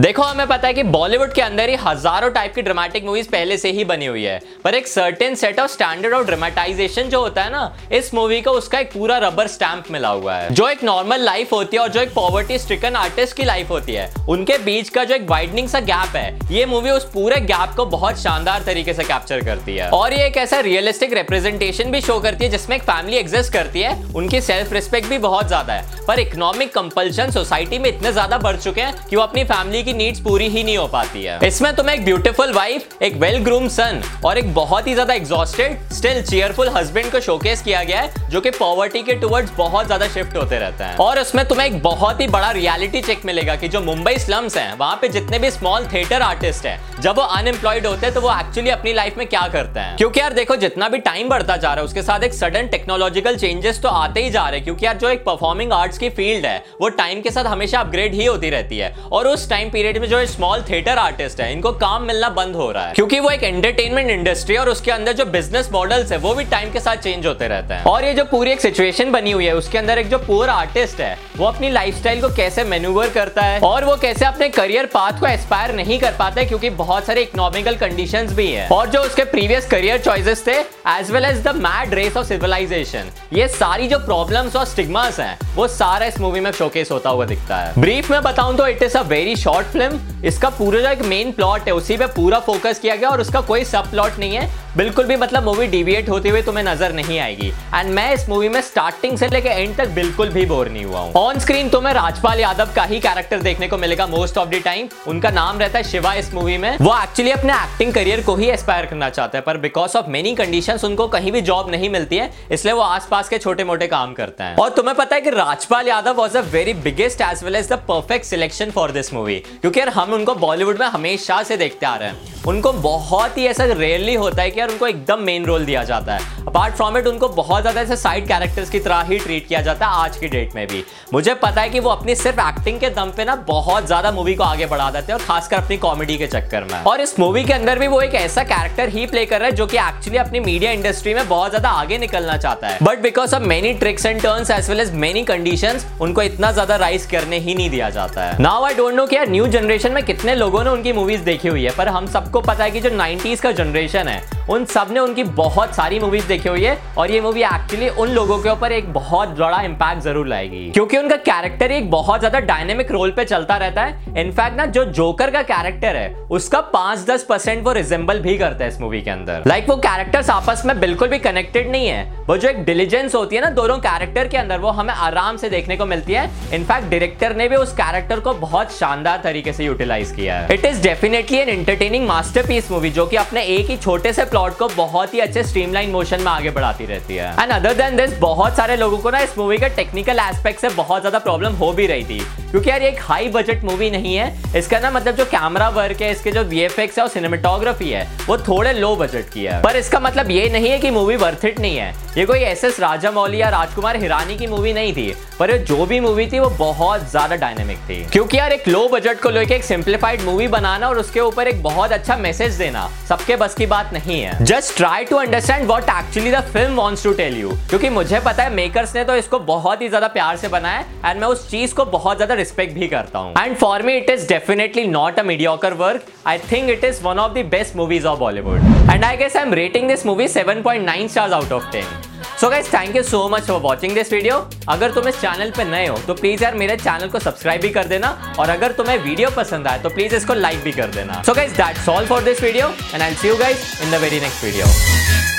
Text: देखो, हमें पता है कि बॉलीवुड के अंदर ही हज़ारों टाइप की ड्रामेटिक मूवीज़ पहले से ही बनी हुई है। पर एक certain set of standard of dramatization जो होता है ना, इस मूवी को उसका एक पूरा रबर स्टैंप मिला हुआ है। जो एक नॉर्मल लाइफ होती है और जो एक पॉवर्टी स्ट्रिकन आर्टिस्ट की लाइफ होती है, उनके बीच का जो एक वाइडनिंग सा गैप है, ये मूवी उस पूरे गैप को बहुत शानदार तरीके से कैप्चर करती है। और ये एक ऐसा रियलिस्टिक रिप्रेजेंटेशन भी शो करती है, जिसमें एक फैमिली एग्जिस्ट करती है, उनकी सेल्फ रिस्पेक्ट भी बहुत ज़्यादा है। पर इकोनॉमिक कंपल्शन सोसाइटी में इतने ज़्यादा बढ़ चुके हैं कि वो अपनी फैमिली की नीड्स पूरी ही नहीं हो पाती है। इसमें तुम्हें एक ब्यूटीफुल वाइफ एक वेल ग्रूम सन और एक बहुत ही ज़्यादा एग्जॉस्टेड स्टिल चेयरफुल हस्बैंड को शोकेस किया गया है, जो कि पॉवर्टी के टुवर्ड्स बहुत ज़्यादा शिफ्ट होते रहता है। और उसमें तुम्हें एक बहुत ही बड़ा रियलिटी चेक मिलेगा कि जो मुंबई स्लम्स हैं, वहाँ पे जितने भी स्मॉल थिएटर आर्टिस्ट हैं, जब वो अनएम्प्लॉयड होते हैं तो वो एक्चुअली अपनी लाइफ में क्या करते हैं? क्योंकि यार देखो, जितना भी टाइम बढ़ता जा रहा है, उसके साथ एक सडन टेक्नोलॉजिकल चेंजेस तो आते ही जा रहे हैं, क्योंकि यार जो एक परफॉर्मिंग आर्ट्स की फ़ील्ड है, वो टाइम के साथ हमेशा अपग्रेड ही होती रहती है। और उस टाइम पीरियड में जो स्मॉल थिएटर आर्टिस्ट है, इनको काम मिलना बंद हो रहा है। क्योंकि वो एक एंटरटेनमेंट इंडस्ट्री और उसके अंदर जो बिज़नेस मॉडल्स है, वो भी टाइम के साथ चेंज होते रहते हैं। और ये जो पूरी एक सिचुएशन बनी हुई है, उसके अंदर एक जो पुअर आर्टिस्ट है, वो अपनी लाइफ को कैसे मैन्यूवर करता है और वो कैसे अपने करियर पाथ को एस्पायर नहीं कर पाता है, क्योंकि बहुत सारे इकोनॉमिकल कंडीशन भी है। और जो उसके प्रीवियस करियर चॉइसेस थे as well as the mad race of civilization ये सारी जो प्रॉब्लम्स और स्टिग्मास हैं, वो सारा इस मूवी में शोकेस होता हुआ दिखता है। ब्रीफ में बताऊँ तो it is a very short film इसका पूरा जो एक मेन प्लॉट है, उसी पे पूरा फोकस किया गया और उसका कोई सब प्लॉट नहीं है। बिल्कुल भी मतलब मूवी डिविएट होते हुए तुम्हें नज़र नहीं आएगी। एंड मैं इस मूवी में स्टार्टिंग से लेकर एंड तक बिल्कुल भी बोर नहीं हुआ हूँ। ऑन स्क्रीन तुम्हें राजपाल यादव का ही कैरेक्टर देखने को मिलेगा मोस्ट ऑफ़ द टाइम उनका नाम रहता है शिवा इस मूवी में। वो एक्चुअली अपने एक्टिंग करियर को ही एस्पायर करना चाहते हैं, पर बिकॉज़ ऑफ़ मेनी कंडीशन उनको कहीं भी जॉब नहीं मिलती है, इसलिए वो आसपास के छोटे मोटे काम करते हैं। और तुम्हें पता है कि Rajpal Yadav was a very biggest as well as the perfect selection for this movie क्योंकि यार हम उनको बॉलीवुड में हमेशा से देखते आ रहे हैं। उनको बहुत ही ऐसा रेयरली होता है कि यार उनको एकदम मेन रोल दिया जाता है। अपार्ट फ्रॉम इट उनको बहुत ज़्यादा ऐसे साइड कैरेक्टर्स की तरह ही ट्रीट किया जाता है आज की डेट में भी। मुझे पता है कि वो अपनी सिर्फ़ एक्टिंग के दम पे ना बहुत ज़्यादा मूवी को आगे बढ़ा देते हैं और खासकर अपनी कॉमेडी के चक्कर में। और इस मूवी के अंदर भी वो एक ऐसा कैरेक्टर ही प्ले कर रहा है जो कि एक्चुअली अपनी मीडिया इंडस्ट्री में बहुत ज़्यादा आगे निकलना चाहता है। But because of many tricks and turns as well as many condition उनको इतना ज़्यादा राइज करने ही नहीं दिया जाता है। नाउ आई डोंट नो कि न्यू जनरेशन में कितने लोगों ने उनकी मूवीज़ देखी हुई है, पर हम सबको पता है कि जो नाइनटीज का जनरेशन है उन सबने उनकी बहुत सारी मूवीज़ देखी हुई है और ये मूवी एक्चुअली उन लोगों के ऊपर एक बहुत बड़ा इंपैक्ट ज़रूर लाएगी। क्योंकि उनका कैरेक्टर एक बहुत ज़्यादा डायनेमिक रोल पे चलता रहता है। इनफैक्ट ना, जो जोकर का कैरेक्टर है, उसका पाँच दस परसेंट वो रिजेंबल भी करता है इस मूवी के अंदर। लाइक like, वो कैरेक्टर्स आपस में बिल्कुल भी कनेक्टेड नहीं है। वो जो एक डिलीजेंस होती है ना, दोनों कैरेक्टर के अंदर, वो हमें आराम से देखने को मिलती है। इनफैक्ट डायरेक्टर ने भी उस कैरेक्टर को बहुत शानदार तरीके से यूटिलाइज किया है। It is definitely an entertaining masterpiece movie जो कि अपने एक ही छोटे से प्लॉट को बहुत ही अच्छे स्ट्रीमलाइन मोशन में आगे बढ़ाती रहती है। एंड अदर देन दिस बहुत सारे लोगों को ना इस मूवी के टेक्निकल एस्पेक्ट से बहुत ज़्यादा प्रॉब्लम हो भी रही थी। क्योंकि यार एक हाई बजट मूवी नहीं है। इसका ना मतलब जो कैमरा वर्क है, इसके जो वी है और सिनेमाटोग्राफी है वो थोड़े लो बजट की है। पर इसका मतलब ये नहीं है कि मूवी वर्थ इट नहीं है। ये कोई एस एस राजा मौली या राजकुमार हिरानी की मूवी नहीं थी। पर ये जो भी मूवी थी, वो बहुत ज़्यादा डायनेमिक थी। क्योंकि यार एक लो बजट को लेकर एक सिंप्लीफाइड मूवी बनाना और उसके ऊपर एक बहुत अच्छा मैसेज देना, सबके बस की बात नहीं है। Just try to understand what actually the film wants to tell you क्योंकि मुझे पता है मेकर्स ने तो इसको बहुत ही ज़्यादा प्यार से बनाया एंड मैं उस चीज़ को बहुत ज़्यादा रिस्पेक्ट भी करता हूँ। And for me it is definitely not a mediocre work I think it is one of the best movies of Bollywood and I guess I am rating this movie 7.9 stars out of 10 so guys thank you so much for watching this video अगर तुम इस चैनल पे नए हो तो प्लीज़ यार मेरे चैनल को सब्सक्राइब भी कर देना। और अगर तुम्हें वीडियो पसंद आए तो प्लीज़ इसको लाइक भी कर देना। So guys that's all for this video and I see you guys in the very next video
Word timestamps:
देखो, 0.00 0.22
हमें 0.22 0.46
पता 0.46 0.68
है 0.68 0.74
कि 0.74 0.82
बॉलीवुड 0.84 1.32
के 1.32 1.42
अंदर 1.42 1.68
ही 1.68 1.74
हज़ारों 1.76 2.28
टाइप 2.30 2.54
की 2.54 2.62
ड्रामेटिक 2.62 3.04
मूवीज़ 3.04 3.28
पहले 3.30 3.56
से 3.58 3.70
ही 3.72 3.84
बनी 3.84 4.06
हुई 4.06 4.22
है। 4.22 4.40
पर 4.64 4.74
एक 4.74 4.86
certain 4.86 5.34
set 5.34 5.60
of 5.60 5.70
standard 5.70 6.14
of 6.14 6.26
dramatization 6.26 7.08
जो 7.10 7.20
होता 7.20 7.42
है 7.42 7.50
ना, 7.52 7.76
इस 7.92 8.12
मूवी 8.14 8.40
को 8.40 8.50
उसका 8.50 8.78
एक 8.78 8.92
पूरा 8.92 9.16
रबर 9.18 9.46
स्टैंप 9.46 9.84
मिला 9.90 10.08
हुआ 10.08 10.34
है। 10.34 10.50
जो 10.50 10.68
एक 10.68 10.82
नॉर्मल 10.84 11.20
लाइफ 11.20 11.52
होती 11.52 11.76
है 11.76 11.82
और 11.82 11.88
जो 11.88 12.00
एक 12.00 12.12
पॉवर्टी 12.14 12.58
स्ट्रिकन 12.58 12.96
आर्टिस्ट 12.96 13.36
की 13.36 13.44
लाइफ 13.44 13.70
होती 13.70 13.94
है, 13.94 14.10
उनके 14.28 14.58
बीच 14.58 14.88
का 14.88 15.04
जो 15.04 15.14
एक 15.14 15.26
वाइडनिंग 15.30 15.68
सा 15.68 15.80
गैप 15.82 16.16
है, 16.16 16.38
ये 16.50 16.66
मूवी 16.66 16.90
उस 16.90 17.08
पूरे 17.12 17.40
गैप 17.42 17.74
को 17.76 17.86
बहुत 17.86 18.18
शानदार 18.18 18.62
तरीके 18.66 18.94
से 18.94 19.04
कैप्चर 19.04 19.44
करती 19.44 19.76
है। 19.76 19.88
और 19.90 20.12
ये 20.12 20.26
एक 20.26 20.36
ऐसा 20.36 20.60
रियलिस्टिक 20.60 21.14
रिप्रेजेंटेशन 21.14 21.90
भी 21.90 22.00
शो 22.00 22.18
करती 22.20 22.44
है, 22.44 22.50
जिसमें 22.50 22.76
एक 22.76 22.82
फैमिली 22.82 23.16
एग्जिस्ट 23.16 23.52
करती 23.52 23.80
है, 23.80 23.96
उनकी 24.14 24.40
सेल्फ 24.42 24.72
रिस्पेक्ट 24.72 25.08
भी 25.08 25.18
बहुत 25.20 25.46
ज़्यादा 25.46 25.72
है। 25.72 26.04
पर 26.06 26.18
इकोनॉमिक 26.18 26.74
कंपल्शन 26.74 27.30
सोसाइटी 27.30 27.78
में 27.78 27.88
इतने 27.88 28.12
ज़्यादा 28.12 28.38
बढ़ 28.38 28.56
चुके 28.58 28.80
हैं 28.80 28.94
कि 29.08 29.16
वो 29.16 29.22
अपनी 29.22 29.44
फैमिली 29.44 29.84
की 29.86 29.92
नीड्स 29.94 30.20
पूरी 30.20 30.48
ही 30.48 30.62
नहीं 30.64 30.76
हो 30.76 30.86
पाती 30.88 31.22
है। 31.24 31.38
इसमें 31.46 31.74
तुम्हें 31.76 31.94
एक 31.94 32.04
ब्यूटीफुल 32.04 32.52
वाइफ 32.52 33.02
एक 33.02 33.14
वेल 33.16 33.38
ग्रूम 33.44 33.68
सन 33.70 34.00
और 34.24 34.38
एक 34.38 34.52
बहुत 34.54 34.86
ही 34.86 34.94
ज़्यादा 34.94 35.14
एग्जॉस्टेड 35.14 35.78
स्टिल 35.92 36.22
चेयरफुल 36.22 36.68
हस्बैंड 36.76 37.10
को 37.12 37.20
शोकेस 37.20 37.62
किया 37.62 37.82
गया 37.84 38.00
है, 38.00 38.28
जो 38.30 38.40
कि 38.40 38.50
पॉवर्टी 38.52 39.02
के 39.02 39.14
टुवर्ड्स 39.16 39.50
बहुत 39.56 39.86
ज़्यादा 39.86 40.08
शिफ्ट 40.08 40.36
होते 40.36 40.58
रहता 40.58 40.86
है। 40.86 40.96
और 40.98 41.18
उसमें 41.20 41.44
तुम्हें 41.48 41.66
एक 41.66 41.82
बहुत 41.82 42.20
ही 42.20 42.26
बड़ा 42.28 42.50
रियलिटी 42.52 43.00
चेक 43.02 43.24
मिलेगा 43.24 43.56
कि 43.56 43.68
जो 43.68 43.80
मुंबई 43.82 44.16
स्लम्स 44.18 44.56
हैं, 44.56 44.76
वहाँ 44.78 44.98
पे 45.02 45.08
जितने 45.08 45.38
भी 45.38 45.50
स्मॉल 45.50 45.86
थिएटर 45.86 46.22
आर्टिस्ट 46.22 46.66
हैं, 46.66 46.78
जब 47.00 47.16
वो 47.16 47.22
अनएम्प्लॉयड 47.22 47.86
होते 47.86 48.06
हैं 48.06 48.14
तो 48.14 48.20
वो 48.20 48.30
एक्चुअली 48.30 48.70
अपनी 48.70 48.92
लाइफ 48.92 49.18
में 49.18 49.26
क्या 49.26 49.46
करते 49.48 49.80
हैं? 49.80 49.96
क्योंकि 49.96 50.20
यार 50.20 50.32
देखो, 50.32 50.56
जितना 50.56 50.88
भी 50.88 50.98
टाइम 51.00 51.28
बढ़ता 51.28 51.56
जा 51.56 51.68
रहा 51.68 51.76
है, 51.76 51.84
उसके 51.84 52.02
साथ 52.02 52.24
एक 52.24 52.34
सडन 52.34 52.66
टेक्नोलॉजिकल 52.68 53.36
चेंजेस 53.36 53.80
तो 53.82 53.88
आते 53.90 54.22
ही 54.22 54.30
जा 54.30 54.42
रहे 54.42 54.54
हैं, 54.54 54.64
क्योंकि 54.64 54.86
यार 54.86 54.96
जो 54.96 55.08
एक 55.08 55.24
परफॉर्मिंग 55.24 55.72
आर्ट्स 55.72 55.98
की 55.98 56.08
फ़ील्ड 56.10 56.46
है, 56.46 56.62
वो 56.80 56.88
टाइम 56.96 57.20
के 57.20 57.30
साथ 57.30 57.44
हमेशा 57.46 57.80
अपग्रेड 57.80 58.14
ही 58.14 58.24
होती 58.26 58.50
रहती 58.50 58.78
है। 58.78 58.94
और 59.12 59.28
उस 59.28 59.48
टाइम 59.50 59.70
पीरियड 59.76 59.98
में 59.98 60.08
जो 60.08 60.24
स्मॉल 60.26 60.62
थिएटर 60.62 60.98
आर्टिस्ट 60.98 61.40
है, 61.40 61.52
इनको 61.52 61.70
काम 61.72 62.02
मिलना 62.02 62.28
बंद 62.30 62.54
हो 62.56 62.70
रहा 62.72 62.86
है। 62.86 62.92
क्योंकि 62.92 63.18
वो 63.20 63.30
एक 63.30 63.42
एंटरटेनमेंट 63.44 64.10
इंडस्ट्री 64.10 64.56
और 64.56 64.68
उसके 64.68 64.90
अंदर 64.90 65.12
जो 65.12 65.24
बिज़नेस 65.26 65.68
मॉडल्स 65.72 66.12
है, 66.12 66.18
वो 66.18 66.34
भी 66.34 66.44
टाइम 66.46 66.70
के 66.72 66.80
साथ 66.80 66.96
चेंज 66.96 67.26
होते 67.26 67.48
रहते 67.48 67.74
हैं। 67.74 67.84
और 67.84 68.04
ये 68.04 68.12
जो 68.14 68.24
पूरी 68.24 68.50
एक 68.50 68.60
सिचुएशन 68.60 69.10
बनी 69.10 69.30
हुई 69.30 69.46
है, 69.46 69.54
उसके 69.56 69.78
अंदर 69.78 69.98
एक 69.98 70.08
जो 70.08 70.18
पुअर 70.18 70.48
आर्टिस्ट 70.50 71.00
है, 71.00 71.16
वो 71.36 71.46
अपनी 71.46 71.70
लाइफ 71.70 72.00
को 72.06 72.34
कैसे 72.36 72.64
मैन्यूवर 72.64 73.08
करता 73.08 73.42
है 73.42 73.58
और 73.60 73.84
वो 73.84 73.96
कैसे 73.96 74.24
अपने 74.24 74.48
करियर 74.48 74.86
पाथ 74.86 75.20
को 75.20 75.26
एस्पायर 75.26 75.74
नहीं 75.74 75.98
कर 75.98 76.14
पाता 76.18 76.40
है, 76.40 76.46
क्योंकि 76.46 76.70
बहुत 76.78 77.06
सारे 77.06 77.22
इकोनॉमिकल 77.22 77.76
कंडीशन 77.76 78.26
भी 78.36 78.50
है। 78.52 78.68
और 78.68 78.88
जो 78.90 79.00
उसके 79.00 79.24
प्रीवियस 79.26 79.66
करियर 79.66 79.98
चॉइसेस 79.98 80.46
थे 80.46 80.56
as 80.90 81.10
well 81.10 81.24
as 81.24 81.42
the 81.42 81.54
mad 81.58 81.94
race 81.94 82.16
of 82.16 82.26
civilization 82.26 83.10
ये 83.32 83.48
सारी 83.50 83.88
जो 83.88 83.98
प्रॉब्लम्स 83.98 84.56
और 84.56 84.64
स्टिग्मास 84.64 85.20
हैं, 85.20 85.38
वो 85.54 85.68
सारा 85.68 86.06
इस 86.06 86.18
मूवी 86.20 86.40
में 86.40 86.50
शोकेस 86.52 86.90
होता 86.90 87.10
हुआ 87.10 87.26
दिखता 87.26 87.56
है। 87.56 87.72
ब्रीफ 87.78 88.10
में 88.10 88.20
बताऊँ 88.22 88.56
तो 88.56 88.66
it 88.66 88.82
is 88.82 88.98
a 88.98 89.02
very 89.06 89.36
short 89.36 89.65
film 89.66 90.24
इसका 90.24 90.48
पूरा 90.50 90.80
जो 90.80 90.88
एक 90.88 91.02
मेन 91.04 91.32
प्लॉट 91.32 91.66
है, 91.66 91.74
उसी 91.74 91.96
पे 91.96 92.06
पूरा 92.06 92.38
फोकस 92.40 92.78
किया 92.78 92.96
गया 92.96 93.08
और 93.08 93.20
उसका 93.20 93.40
कोई 93.42 93.64
सब 93.64 93.90
प्लॉट 93.90 94.18
नहीं 94.18 94.34
है। 94.34 94.48
बिल्कुल 94.76 95.06
भी 95.06 95.16
मतलब 95.16 95.42
मूवी 95.42 95.66
डिविएट 95.66 96.08
होते 96.08 96.28
हुए 96.28 96.40
तुम्हें 96.42 96.62
नज़र 96.64 96.92
नहीं 96.92 97.18
आएगी। 97.18 97.48
एंड 97.74 97.90
मैं 97.90 98.12
इस 98.14 98.28
मूवी 98.28 98.48
में 98.48 98.60
स्टार्टिंग 98.62 99.16
से 99.18 99.28
लेकर 99.28 99.50
एंड 99.50 99.76
तक 99.76 99.88
बिल्कुल 99.90 100.28
भी 100.28 100.44
बोर 100.46 100.68
नहीं 100.68 100.84
हुआ 100.84 101.00
हूँ। 101.00 101.12
ऑन 101.16 101.38
स्क्रीन 101.38 101.68
तुम्हें 101.68 101.92
राजपाल 101.94 102.40
यादव 102.40 102.72
का 102.76 102.82
ही 102.84 102.98
कैरेक्टर 103.00 103.40
देखने 103.42 103.68
को 103.68 103.78
मिलेगा 103.78 104.06
मोस्ट 104.06 104.38
ऑफ़ 104.38 104.48
द 104.48 104.60
टाइम 104.64 104.88
उनका 105.08 105.30
नाम 105.30 105.58
रहता 105.58 105.78
है 105.78 105.84
शिवा 105.84 106.12
इस 106.14 106.32
मूवी 106.34 106.58
में। 106.58 106.76
वो 106.78 106.94
एक्चुअली 106.96 107.30
अपने 107.30 107.52
एक्टिंग 107.54 107.92
करियर 107.94 108.22
को 108.22 108.34
ही 108.36 108.48
एस्पायर 108.48 108.86
करना 108.86 109.08
चाहते 109.10 109.38
हैं, 109.38 109.44
पर 109.44 109.58
बिकॉज़ 109.58 109.96
ऑफ़ 109.98 110.10
मेनी 110.10 110.34
कंडीशन 110.34 110.78
उनको 110.84 111.08
कहीं 111.08 111.32
भी 111.32 111.40
जॉब 111.42 111.70
नहीं 111.70 111.90
मिलती 111.90 112.16
है, 112.16 112.30
इसलिए 112.52 112.74
वो 112.74 112.82
आसपास 112.82 113.28
के 113.28 113.38
छोटे 113.38 113.64
मोटे 113.64 113.86
काम 113.86 114.12
करते 114.14 114.44
हैं। 114.44 114.56
और 114.56 114.70
तुम्हें 114.70 114.96
पता 114.96 115.16
है 115.16 115.20
कि 115.20 115.30
Rajpal 115.32 115.88
Yadav 115.88 116.16
was 116.16 116.38
a 116.38 116.42
very 116.52 116.74
biggest 116.84 117.20
as 117.22 117.44
well 117.44 117.56
as 117.56 117.72
the 117.72 117.82
perfect 117.88 118.26
selection 118.26 118.70
for 118.70 118.90
this 118.92 119.12
movie 119.14 119.42
क्योंकि 119.52 119.80
यार 119.80 119.88
हम 119.90 120.12
उनको 120.14 120.34
बॉलीवुड 120.36 120.80
में 120.80 120.86
हमेशा 120.88 121.42
से 121.42 121.56
देखते 121.56 121.86
आ 121.86 121.96
रहे 121.96 122.08
हैं। 122.08 122.35
उनको 122.46 122.72
बहुत 122.72 123.38
ही 123.38 123.46
ऐसा 123.46 123.64
रेयरली 123.64 124.14
होता 124.14 124.42
है 124.42 124.50
कि 124.50 124.60
यार 124.60 124.68
उनको 124.68 124.86
एकदम 124.86 125.22
मेन 125.22 125.44
रोल 125.44 125.64
दिया 125.64 125.82
जाता 125.84 126.16
है। 126.16 126.35
अपार्ट 126.56 126.74
फ्रॉम 126.74 126.96
इट 126.98 127.06
उनको 127.06 127.28
बहुत 127.28 127.62
ज़्यादा 127.62 127.80
ऐसे 127.80 127.96
साइड 127.96 128.26
कैरेक्टर्स 128.28 128.70
की 128.70 128.78
तरह 128.80 129.00
ही 129.06 129.18
ट्रीट 129.18 129.46
किया 129.48 129.60
जाता 129.62 129.86
है 129.86 130.04
आज 130.04 130.16
की 130.16 130.28
डेट 130.28 130.54
में 130.54 130.66
भी। 130.66 130.82
मुझे 131.12 131.32
पता 131.34 131.60
है 131.60 131.68
कि 131.70 131.80
वो 131.80 131.90
अपनी 131.90 132.14
सिर्फ़ 132.14 132.40
एक्टिंग 132.40 132.78
के 132.80 132.88
दम 132.90 133.10
पे 133.16 133.24
ना 133.24 133.34
बहुत 133.48 133.86
ज़्यादा 133.86 134.12
मूवी 134.12 134.34
को 134.34 134.44
आगे 134.44 134.66
बढ़ा 134.66 134.88
देते 134.90 135.12
हैं 135.12 135.18
और 135.18 135.24
खासकर 135.24 135.56
अपनी 135.56 135.76
कॉमेडी 135.76 136.16
के 136.18 136.26
चक्कर 136.26 136.64
में। 136.64 136.78
और 136.82 137.00
इस 137.00 137.18
मूवी 137.20 137.42
के 137.44 137.52
अंदर 137.52 137.78
भी 137.78 137.86
वो 137.86 138.00
एक 138.02 138.14
ऐसा 138.14 138.44
कैरेक्टर 138.44 138.88
ही 138.88 139.04
प्ले 139.06 139.24
कर 139.26 139.38
रहा 139.40 139.48
है 139.48 139.54
जो 139.54 139.66
कि 139.66 139.76
एक्चुअली 139.78 140.18
अपनी 140.18 140.40
मीडिया 140.40 140.70
इंडस्ट्री 140.70 141.14
में 141.14 141.28
बहुत 141.28 141.50
ज़्यादा 141.50 141.70
आगे 141.72 141.98
निकलना 141.98 142.36
चाहता 142.36 142.68
है। 142.68 142.78
But 142.82 143.02
because 143.02 143.34
of 143.36 143.42
many 143.44 143.72
tricks 143.74 144.06
and 144.06 144.22
turns 144.22 144.50
as 144.50 144.70
well 144.70 144.80
as 144.80 144.94
many 144.96 145.24
condition 145.24 145.80
उनको 146.00 146.22
इतना 146.22 146.52
ज़्यादा 146.52 146.76
राइज 146.76 147.06
करने 147.06 147.38
ही 147.38 147.54
नहीं 147.54 147.68
दिया 147.70 147.90
जाता 147.90 148.22
है। 148.22 148.42
नाउ 148.42 148.64
आई 148.64 148.74
डोंट 148.74 148.94
नो 148.94 149.06
कि 149.06 149.18
न्यू 149.28 149.46
जनरेशन 149.48 149.92
में 149.92 150.02
कितने 150.04 150.34
लोगों 150.34 150.64
ने 150.64 150.70
उनकी 150.70 150.92
मूवीज़ 150.92 151.22
देखी 151.24 151.48
हुई 151.48 151.64
है, 151.64 151.76
पर 151.76 151.88
हम 151.88 152.06
सबको 152.08 152.40
पता 152.42 152.64
है 152.64 152.70
कि 152.70 152.80
जो 152.80 152.96
नाइनटीज 152.96 153.40
का 153.40 153.52
जनरेशन 153.52 154.08
है 154.08 154.35
उन 154.50 154.64
सबने 154.64 155.00
उनकी 155.00 155.22
बहुत 155.36 155.74
सारी 155.74 155.98
मूवीज़ 156.00 156.26
देखी 156.26 156.48
हुई 156.48 156.64
है 156.64 156.76
और 156.98 157.10
ये 157.10 157.20
मूवी 157.20 157.42
एक्चुअली 157.44 157.88
उन 157.90 158.08
लोगों 158.08 158.38
के 158.38 158.50
ऊपर 158.50 158.72
एक 158.72 158.92
बहुत 158.92 159.28
बड़ा 159.38 159.60
इंपैक्ट 159.60 160.02
ज़रूर 160.02 160.26
लाएगी। 160.26 160.70
क्योंकि 160.70 160.96
उनका 160.96 161.16
कैरेक्टर 161.24 161.70
एक 161.70 161.90
बहुत 161.90 162.20
ज़्यादा 162.20 162.40
डायनेमिक 162.40 162.90
रोल 162.90 163.10
पे 163.10 163.24
चलता 163.24 163.56
रहता 163.56 163.82
है। 163.82 164.14
इनफैक्ट 164.16 164.56
ना, 164.56 164.66
जो 164.66 164.84
जोकर 164.86 165.30
का 165.30 165.42
कैरेक्टर 165.42 165.96
है, 165.96 166.14
उसका 166.30 166.60
पाँच 166.72 167.04
दस 167.06 167.24
परसेंट 167.24 167.64
वो 167.64 167.72
रिजेंबल 167.72 168.20
भी 168.20 168.36
करता 168.38 168.64
है 168.64 168.70
इस 168.70 168.80
मूवी 168.80 169.00
के 169.02 169.10
अंदर। 169.10 169.42
लाइक 169.46 169.64
like, 169.64 169.74
वो 169.74 169.80
कैरेक्टर्स 169.80 170.30
आपस 170.30 170.62
में 170.66 170.78
बिल्कुल 170.80 171.08
भी 171.08 171.18
कनेक्टेड 171.18 171.70
नहीं 171.70 171.86
है। 171.86 172.04
वो 172.26 172.36
जो 172.36 172.48
एक 172.48 172.64
डिलीजेंस 172.64 173.14
होती 173.14 173.36
है 173.36 173.42
ना, 173.42 173.50
दोनों 173.50 173.78
कैरेक्टर 173.78 174.28
के 174.28 174.36
अंदर, 174.36 174.58
वो 174.58 174.70
हमें 174.70 174.94
आराम 174.94 175.36
से 175.36 175.50
देखने 175.50 175.76
को 175.76 175.86
मिलती 175.86 176.12
है। 176.12 176.24
इनफैक्ट 176.54 176.88
डायरेक्टर 176.90 177.36
ने 177.36 177.48
भी 177.48 177.56
उस 177.56 177.72
कैरेक्टर 177.72 178.20
को 178.20 178.34
बहुत 178.36 178.72
शानदार 178.72 179.20
तरीके 179.24 179.52
से 179.52 179.64
यूटिलाइज 179.64 180.12
किया 180.12 180.38
है। 180.38 180.54
It 180.54 180.64
is 180.64 180.82
definitely 180.82 181.38
an 181.38 181.48
entertaining 181.48 182.06
masterpiece 182.08 182.70
movie 182.70 182.90
जो 182.90 183.06
कि 183.06 183.16
अपने 183.16 183.42
एक 183.48 183.70
ही 183.70 183.76
छोटे 183.76 184.12
से 184.12 184.24
प्लॉट 184.36 184.56
को 184.56 184.66
बहुत 184.68 185.12
ही 185.14 185.20
अच्छे 185.20 185.42
स्ट्रीमलाइन 185.42 185.90
मोशन 185.90 186.20
में 186.20 186.26
आगे 186.26 186.50
बढ़ाती 186.50 186.86
रहती 186.86 187.14
है। 187.16 187.30
एंड 187.32 187.52
अदर 187.52 187.74
देन 187.74 187.96
दिस 187.96 188.18
बहुत 188.20 188.56
सारे 188.56 188.76
लोगों 188.76 188.98
को 188.98 189.10
ना 189.10 189.18
इस 189.18 189.36
मूवी 189.38 189.56
के 189.58 189.68
टेक्निकल 189.76 190.18
एस्पेक्ट 190.20 190.60
से 190.60 190.68
बहुत 190.70 191.02
ज़्यादा 191.02 191.18
प्रॉब्लम 191.18 191.52
हो 191.52 191.72
भी 191.72 191.86
रही 191.86 192.04
थी। 192.04 192.18
क्योंकि 192.50 192.70
यार 192.70 192.82
एक 192.82 192.98
हाई 193.02 193.28
बजट 193.28 193.64
मूवी 193.64 193.90
नहीं 193.90 194.14
है। 194.16 194.58
इसका 194.58 194.78
ना 194.80 194.90
मतलब 194.90 195.16
जो 195.16 195.24
कैमरा 195.24 195.68
वर्क 195.68 196.02
है, 196.02 196.10
इसके 196.12 196.32
जो 196.32 196.42
वी 196.44 196.58
है 196.58 196.68
और 196.98 197.08
सिनेमाटोग्राफी 197.08 197.90
है 197.90 198.06
वो 198.28 198.36
थोड़े 198.38 198.72
लो 198.72 198.94
बजट 198.96 199.28
की 199.32 199.44
है। 199.44 199.60
पर 199.62 199.76
इसका 199.76 200.00
मतलब 200.00 200.30
ये 200.30 200.48
नहीं 200.50 200.70
है 200.70 200.78
कि 200.78 200.90
मूवी 200.90 201.16
वर्थ 201.16 201.44
इट 201.44 201.60
नहीं 201.60 201.76
है। 201.76 201.94
ये 202.16 202.24
कोई 202.26 202.38
एस 202.40 202.64
एस 202.64 202.80
राजा 202.80 203.10
मौली 203.10 203.40
या 203.40 203.48
राजकुमार 203.48 203.96
हिरानी 203.96 204.36
की 204.36 204.46
मूवी 204.46 204.72
नहीं 204.72 204.92
थी। 204.92 205.14
पर 205.38 205.50
ये 205.50 205.58
जो 205.60 205.84
भी 205.86 205.98
मूवी 206.00 206.26
थी, 206.26 206.38
वो 206.38 206.48
बहुत 206.50 207.10
ज़्यादा 207.10 207.36
डायनेमिक 207.36 207.78
थी। 207.88 207.96
क्योंकि 208.12 208.38
यार 208.38 208.52
एक 208.52 208.68
लो 208.68 208.86
बजट 208.88 209.20
को 209.22 209.30
लेकर 209.30 209.54
एक 209.54 209.64
सिंप्लीफाइड 209.64 210.22
मूवी 210.22 210.48
बनाना 210.48 210.88
और 210.88 210.98
उसके 210.98 211.20
ऊपर 211.20 211.48
एक 211.48 211.62
बहुत 211.62 211.92
अच्छा 211.92 212.16
मैसेज 212.16 212.54
देना, 212.54 212.88
सबके 213.08 213.36
बस 213.36 213.54
की 213.54 213.66
बात 213.66 213.92
नहीं 213.92 214.20
है। 214.20 214.44
Just 214.44 214.76
try 214.76 215.04
to 215.04 215.16
understand 215.16 215.66
what 215.68 215.90
actually 215.90 216.30
the 216.30 216.40
film 216.52 216.74
wants 216.76 217.04
to 217.04 217.12
tell 217.14 217.36
you 217.36 217.50
क्योंकि 217.70 217.88
मुझे 217.90 218.20
पता 218.20 218.42
है 218.42 218.54
मेकर्स 218.54 218.94
ने 218.96 219.04
तो 219.04 219.16
इसको 219.16 219.38
बहुत 219.46 219.82
ही 219.82 219.88
ज़्यादा 219.88 220.08
प्यार 220.08 220.36
से 220.36 220.48
बनाया 220.48 220.84
एंड 221.04 221.20
मैं 221.20 221.28
उस 221.28 221.48
चीज़ 221.50 221.74
को 221.74 221.84
बहुत 221.86 222.16
ज़्यादा 222.16 222.34
रिस्पेक्ट 222.34 222.74
भी 222.74 222.88
करता 222.88 223.18
हूँ। 223.18 223.34
And 223.38 223.56
for 223.56 223.82
me 223.82 223.96
it 223.96 224.10
is 224.10 224.26
definitely 224.28 224.86
not 224.88 225.18
a 225.18 225.22
mediocre 225.24 225.74
work 225.76 226.06
I 226.26 226.38
think 226.52 226.70
it 226.70 226.84
is 226.84 227.02
one 227.02 227.18
of 227.18 227.32
the 227.32 227.44
best 227.50 227.76
movies 227.76 228.06
of 228.06 228.15
Bollywood 228.18 228.90
and 228.90 229.04
I 229.04 229.16
guess 229.16 229.36
I 229.36 229.42
am 229.42 229.54
rating 229.54 229.88
this 229.88 230.06
movie 230.06 230.28
7.9 230.28 231.08
stars 231.08 231.32
out 231.32 231.52
of 231.52 231.70
10 231.76 232.14
so 232.40 232.48
guys 232.50 232.72
thank 232.72 232.96
you 232.96 233.02
so 233.02 233.28
much 233.28 233.42
for 233.42 233.60
watching 233.60 233.94
this 233.94 234.12
video 234.12 234.36
अगर 234.68 234.92
तुम 234.92 235.08
इस 235.08 235.20
चैनल 235.20 235.50
पे 235.56 235.64
नए 235.64 235.86
हो 235.86 235.98
तो 236.06 236.14
प्लीज़ 236.14 236.42
यार 236.44 236.54
मेरे 236.54 236.76
चैनल 236.76 237.08
को 237.08 237.18
सब्सक्राइब 237.18 237.62
भी 237.62 237.70
कर 237.70 237.84
देना। 237.88 238.10
और 238.38 238.50
अगर 238.50 238.72
तुम्हें 238.72 238.98
वीडियो 239.04 239.30
पसंद 239.36 239.66
आए 239.68 239.78
तो 239.78 239.88
प्लीज़ 239.90 240.14
इसको 240.16 240.34
लाइक 240.34 240.62
भी 240.64 240.72
कर 240.72 240.90
देना। 240.96 241.22
So 241.26 241.34
guys 241.34 241.56
that's 241.56 241.88
all 241.88 242.06
for 242.06 242.22
this 242.24 242.42
video 242.42 242.68
and 242.68 243.02
I 243.02 243.14
see 243.14 243.28
you 243.28 243.36
guys 243.36 243.80
in 243.82 243.90
the 243.90 244.02
very 244.02 244.20
next 244.20 244.44
video 244.44 245.35